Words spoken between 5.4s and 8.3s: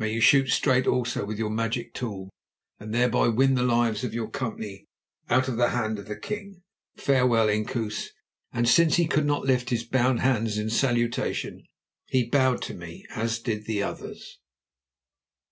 of the hand of the king. Farewell, Inkoos,"